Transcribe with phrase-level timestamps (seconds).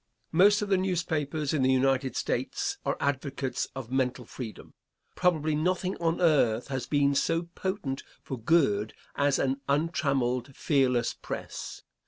[0.31, 4.73] Most of the newspapers in the United States are advocates of mental freedom.
[5.13, 11.83] Probably nothing on earth has been so potent for good as an untrammeled, fearless press.